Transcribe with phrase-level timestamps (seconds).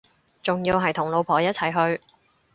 [0.41, 2.01] 仲要係同老婆一齊去